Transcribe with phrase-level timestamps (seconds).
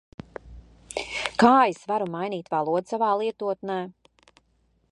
[1.43, 3.77] Kā es varu mainīt valodu savā lietotnē?